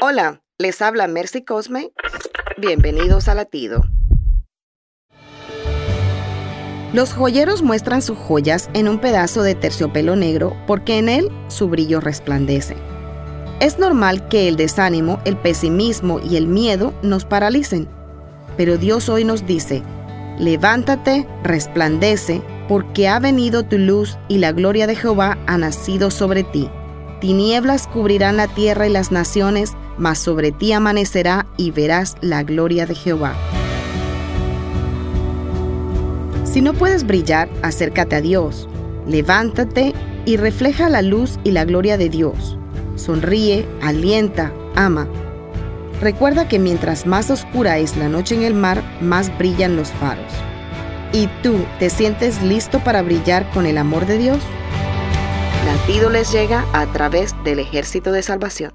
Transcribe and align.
Hola, 0.00 0.42
les 0.58 0.80
habla 0.80 1.08
Mercy 1.08 1.42
Cosme. 1.42 1.90
Bienvenidos 2.56 3.26
a 3.26 3.34
Latido. 3.34 3.82
Los 6.92 7.12
joyeros 7.12 7.62
muestran 7.62 8.00
sus 8.00 8.16
joyas 8.16 8.70
en 8.74 8.86
un 8.86 9.00
pedazo 9.00 9.42
de 9.42 9.56
terciopelo 9.56 10.14
negro 10.14 10.56
porque 10.68 10.98
en 10.98 11.08
él 11.08 11.28
su 11.48 11.68
brillo 11.68 11.98
resplandece. 11.98 12.76
Es 13.58 13.80
normal 13.80 14.28
que 14.28 14.46
el 14.46 14.54
desánimo, 14.54 15.20
el 15.24 15.36
pesimismo 15.36 16.20
y 16.20 16.36
el 16.36 16.46
miedo 16.46 16.94
nos 17.02 17.24
paralicen, 17.24 17.88
pero 18.56 18.76
Dios 18.76 19.08
hoy 19.08 19.24
nos 19.24 19.46
dice, 19.46 19.82
levántate, 20.38 21.26
resplandece, 21.42 22.40
porque 22.68 23.08
ha 23.08 23.18
venido 23.18 23.64
tu 23.64 23.78
luz 23.78 24.16
y 24.28 24.38
la 24.38 24.52
gloria 24.52 24.86
de 24.86 24.94
Jehová 24.94 25.38
ha 25.48 25.58
nacido 25.58 26.12
sobre 26.12 26.44
ti. 26.44 26.70
Tinieblas 27.20 27.88
cubrirán 27.88 28.36
la 28.36 28.46
tierra 28.46 28.86
y 28.86 28.90
las 28.90 29.10
naciones, 29.10 29.72
mas 29.96 30.18
sobre 30.18 30.52
ti 30.52 30.72
amanecerá 30.72 31.46
y 31.56 31.72
verás 31.72 32.16
la 32.20 32.44
gloria 32.44 32.86
de 32.86 32.94
Jehová. 32.94 33.34
Si 36.44 36.60
no 36.60 36.74
puedes 36.74 37.06
brillar, 37.06 37.48
acércate 37.62 38.16
a 38.16 38.20
Dios, 38.20 38.68
levántate 39.06 39.94
y 40.24 40.36
refleja 40.36 40.88
la 40.88 41.02
luz 41.02 41.38
y 41.42 41.50
la 41.50 41.64
gloria 41.64 41.98
de 41.98 42.08
Dios. 42.08 42.56
Sonríe, 42.94 43.66
alienta, 43.82 44.52
ama. 44.76 45.08
Recuerda 46.00 46.48
que 46.48 46.60
mientras 46.60 47.04
más 47.04 47.30
oscura 47.30 47.78
es 47.78 47.96
la 47.96 48.08
noche 48.08 48.36
en 48.36 48.44
el 48.44 48.54
mar, 48.54 48.82
más 49.00 49.36
brillan 49.38 49.76
los 49.76 49.90
faros. 49.90 50.32
¿Y 51.12 51.26
tú 51.42 51.56
te 51.80 51.90
sientes 51.90 52.42
listo 52.42 52.78
para 52.80 53.02
brillar 53.02 53.50
con 53.50 53.66
el 53.66 53.76
amor 53.76 54.06
de 54.06 54.18
Dios? 54.18 54.38
Latido 55.68 56.08
les 56.08 56.32
llega 56.32 56.64
a 56.72 56.86
través 56.94 57.34
del 57.44 57.58
ejército 57.58 58.10
de 58.10 58.22
salvación. 58.22 58.72